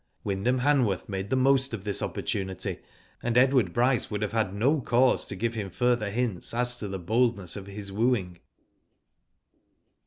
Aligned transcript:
Wyndham 0.23 0.61
Hanworth 0.61 1.07
made 1.07 1.29
the 1.29 1.35
most 1.35 1.75
of 1.75 1.83
this 1.83 2.01
opportunity, 2.01 2.79
and 3.21 3.37
Edward 3.37 3.71
Bryce 3.71 4.09
would 4.09 4.23
have 4.23 4.31
found 4.31 4.57
no 4.57 4.81
cause 4.81 5.25
to 5.27 5.35
give 5.35 5.53
him 5.53 5.69
further 5.69 6.09
hints 6.09 6.55
as 6.55 6.79
to 6.79 6.87
the 6.87 6.97
boldness 6.97 7.55
of 7.55 7.67
his 7.67 7.91
wooing. 7.91 8.39